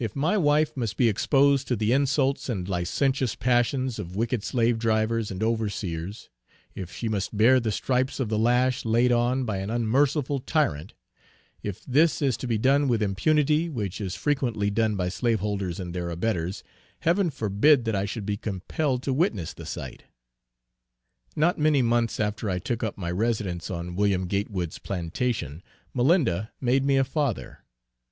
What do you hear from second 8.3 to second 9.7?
lash laid on by an